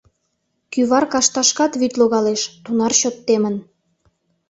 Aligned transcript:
Кӱвар 0.71 1.05
кашташкат 1.13 1.71
вӱд 1.79 1.93
логалеш, 1.99 2.41
тунар 2.63 2.93
чот 2.99 3.15
темын. 3.25 3.55